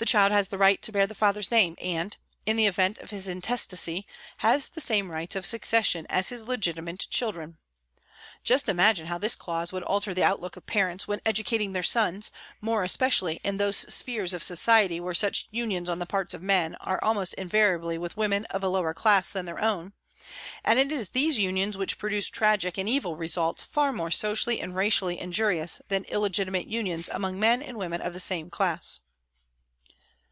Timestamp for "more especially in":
12.60-13.56